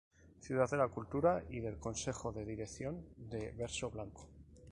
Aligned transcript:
Ciudad 0.39 0.67
de 0.67 0.77
la 0.77 0.87
cultura" 0.87 1.43
y 1.47 1.59
del 1.59 1.77
consejo 1.77 2.31
de 2.31 2.43
dirección 2.43 3.05
de 3.17 3.51
"Verso 3.51 3.91
Blanco. 3.91 4.27